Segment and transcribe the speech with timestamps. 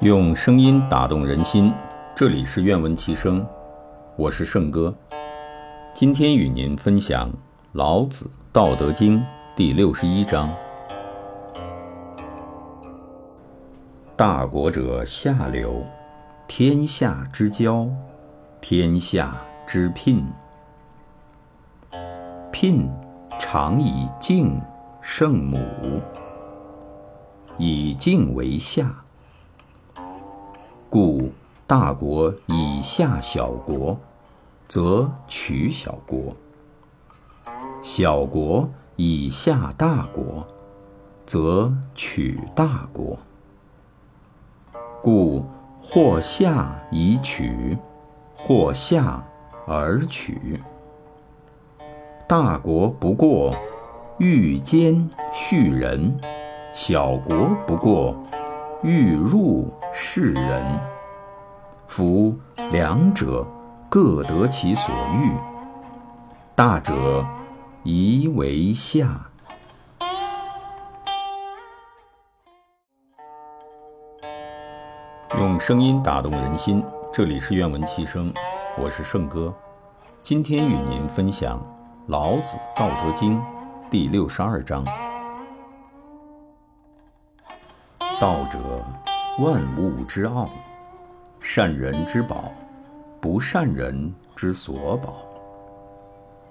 [0.00, 1.70] 用声音打动人心，
[2.16, 3.46] 这里是愿闻其声，
[4.16, 4.94] 我是圣哥。
[5.92, 7.30] 今天与您分享
[7.72, 9.18] 《老子·道德经》
[9.54, 10.50] 第六十一章：
[14.16, 15.84] 大国者下流，
[16.48, 17.86] 天下之交，
[18.58, 19.36] 天下
[19.66, 20.24] 之聘。
[22.50, 22.90] 聘
[23.38, 24.58] 常以敬
[25.02, 25.58] 圣母，
[27.58, 29.04] 以敬为下。
[30.90, 31.30] 故
[31.68, 33.96] 大国以下小国，
[34.66, 36.34] 则取小国；
[37.80, 40.44] 小国以下大国，
[41.24, 43.16] 则取大国。
[45.00, 45.44] 故
[45.80, 47.78] 或下以取，
[48.34, 49.24] 或下
[49.68, 50.60] 而取。
[52.26, 53.54] 大国不过，
[54.18, 56.18] 欲兼畜人；
[56.74, 58.16] 小国不过。
[58.82, 60.80] 欲入世人，
[61.86, 62.34] 夫
[62.72, 63.46] 两者，
[63.90, 65.34] 各得其所欲。
[66.54, 67.22] 大者
[67.82, 69.28] 宜为下。
[75.36, 78.32] 用声音打动人心，这里是愿闻其声，
[78.78, 79.54] 我是圣哥。
[80.22, 81.58] 今天与您分享
[82.06, 83.36] 《老子·道德经》
[83.90, 84.82] 第六十二章。
[88.20, 88.58] 道者，
[89.38, 90.46] 万物之奥；
[91.40, 92.52] 善人之宝，
[93.18, 95.22] 不善人之所宝。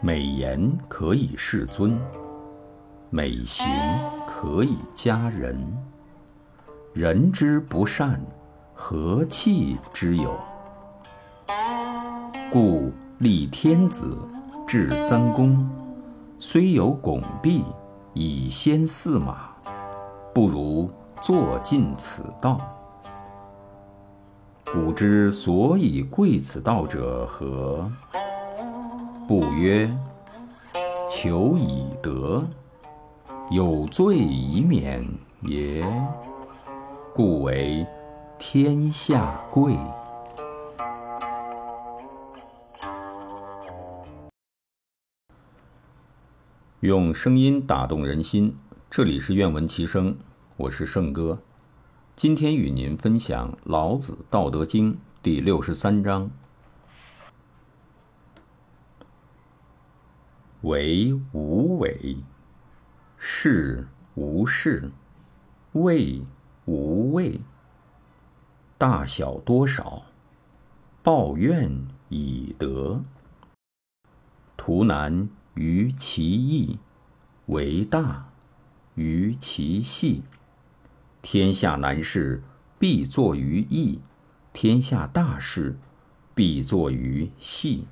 [0.00, 1.96] 美言可以世尊，
[3.10, 3.64] 美行
[4.26, 5.56] 可以佳人。
[6.94, 8.20] 人之不善，
[8.74, 10.36] 何气之有？
[12.50, 14.18] 故立天子，
[14.66, 15.64] 制三公，
[16.40, 17.62] 虽有拱璧
[18.14, 19.54] 以先驷马，
[20.34, 20.90] 不如。
[21.22, 22.58] 坐尽此道，
[24.72, 27.88] 古之所以贵此道者何？
[29.28, 29.88] 不曰：
[31.08, 32.42] 求以得，
[33.52, 35.06] 有罪以免
[35.42, 35.86] 也。
[37.14, 37.86] 故为
[38.36, 39.76] 天下贵。
[46.80, 48.56] 用声音打动人心，
[48.90, 50.16] 这里是愿闻其声。
[50.62, 51.42] 我是圣哥，
[52.14, 56.30] 今天与您分享《老子·道德经》第六十三章：
[60.60, 62.16] 为无为，
[63.16, 64.92] 事无事，
[65.72, 66.22] 为
[66.66, 67.40] 无畏。
[68.78, 70.04] 大小多少，
[71.02, 73.02] 抱怨以德。
[74.56, 76.78] 图难于其易，
[77.46, 78.28] 为大
[78.94, 80.22] 于其细。
[81.22, 82.42] 天下难事，
[82.80, 84.00] 必作于易；
[84.52, 85.78] 天下大事，
[86.34, 87.86] 必作于细。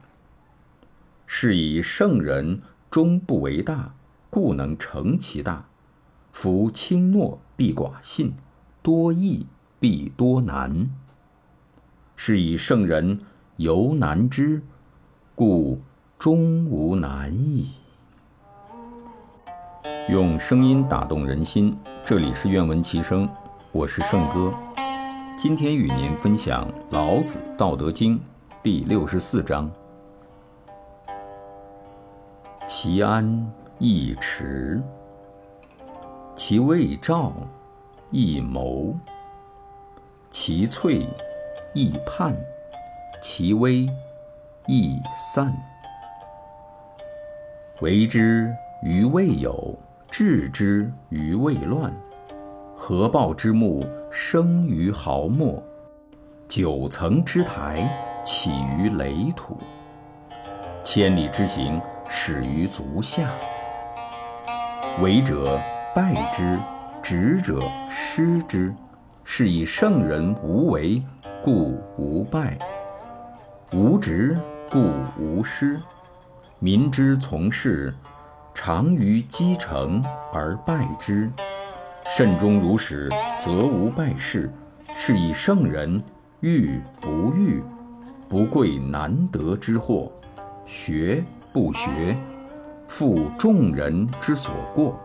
[1.26, 2.60] 是以圣人
[2.90, 3.94] 终不为大，
[4.28, 5.68] 故能成其大。
[6.32, 8.32] 夫轻诺必寡信，
[8.82, 9.46] 多易
[9.78, 10.90] 必多难。
[12.16, 13.20] 是以圣人
[13.58, 14.62] 犹难之，
[15.36, 15.80] 故
[16.18, 17.70] 终无难矣。
[20.08, 23.28] 用声音打动人心，这里是愿闻其声，
[23.70, 24.52] 我是圣哥。
[25.36, 28.18] 今天与您分享《老子·道德经》
[28.62, 29.70] 第六十四章：
[32.66, 33.46] 其安
[33.78, 34.82] 易持，
[36.34, 37.32] 其未兆
[38.10, 38.96] 易谋，
[40.32, 41.06] 其脆
[41.72, 42.34] 易泮，
[43.22, 43.88] 其危
[44.66, 45.54] 易散。
[47.80, 49.78] 为之于未有。
[50.22, 51.90] 治之于未乱，
[52.76, 55.62] 合抱之木，生于毫末；
[56.46, 57.90] 九层之台，
[58.22, 59.56] 起于垒土；
[60.84, 63.30] 千里之行，始于足下。
[65.00, 65.58] 为者
[65.94, 66.60] 败之，
[67.00, 67.58] 执者
[67.88, 68.74] 失之。
[69.24, 71.02] 是以圣人无为，
[71.42, 72.58] 故无败；
[73.72, 74.36] 无执，
[74.70, 75.80] 故无失。
[76.58, 77.94] 民之从事。
[78.54, 81.30] 常于积成而败之，
[82.04, 83.08] 慎终如始，
[83.38, 84.50] 则无败事。
[84.96, 85.98] 是以圣人
[86.40, 87.62] 欲不欲，
[88.28, 90.10] 不贵难得之货；
[90.66, 92.16] 学不学，
[92.86, 94.98] 负众人之所过。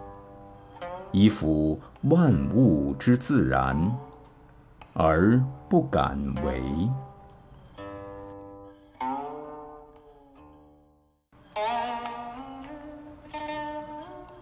[1.12, 3.90] 以辅万物之自然，
[4.94, 6.62] 而不敢为。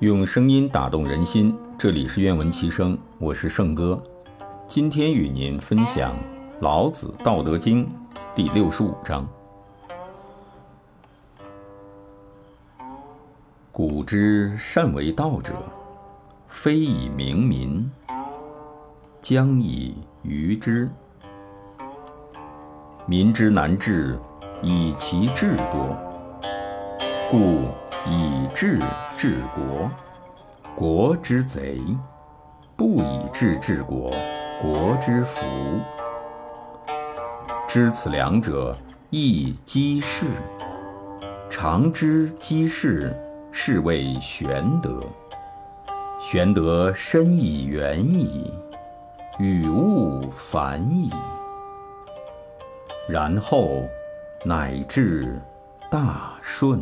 [0.03, 3.97] 用声音打动人心，这里是愿闻其声，我是圣哥。
[4.67, 6.11] 今天与您分享
[6.59, 7.85] 《老子·道德经》
[8.35, 9.25] 第六十五章
[13.71, 15.53] ：“古之善为道者，
[16.49, 17.89] 非以明民，
[19.21, 20.89] 将以愚之。
[23.05, 24.19] 民之难治，
[24.61, 25.97] 以其智多。
[27.31, 27.69] 故
[28.07, 28.79] 以智
[29.17, 29.89] 治国，
[30.75, 31.77] 国之贼；
[32.75, 34.11] 不以智治国。”
[34.61, 35.45] 国之福，
[37.67, 38.73] 知此两者，
[39.09, 40.25] 亦稽事。
[41.49, 43.13] 常知稽事，
[43.51, 45.01] 是谓玄德。
[46.17, 48.53] 玄德深以远矣，
[49.37, 51.11] 与物反矣，
[53.09, 53.83] 然后
[54.45, 55.41] 乃至
[55.91, 56.81] 大顺。